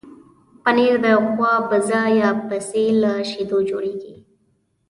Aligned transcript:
پنېر 0.63 0.95
د 1.03 1.07
غوا، 1.25 1.53
بزه 1.69 2.01
یا 2.19 2.29
پسې 2.47 2.85
له 3.01 3.11
شیدو 3.29 3.59
جوړېږي. 3.69 4.15